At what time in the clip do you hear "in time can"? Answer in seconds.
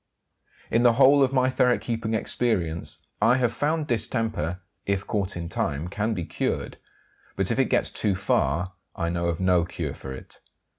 5.37-6.15